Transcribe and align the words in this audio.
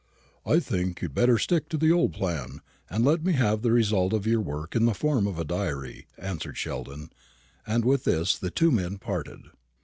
"I 0.47 0.59
think 0.59 1.03
you'd 1.03 1.13
better 1.13 1.37
stick 1.37 1.69
to 1.69 1.77
the 1.77 1.91
old 1.91 2.11
plan, 2.13 2.61
and 2.89 3.05
let 3.05 3.23
me 3.23 3.33
have 3.33 3.61
the 3.61 3.71
result 3.71 4.13
of 4.13 4.25
your 4.25 4.41
work 4.41 4.75
in 4.75 4.87
the 4.87 4.95
form 4.95 5.27
of 5.27 5.37
a 5.37 5.43
diary," 5.45 6.07
answered 6.17 6.57
Sheldon. 6.57 7.13
And 7.67 7.85
with 7.85 8.03
this 8.05 8.35
the 8.35 8.49
two 8.49 8.71
men 8.71 8.97
parted. 8.97 9.41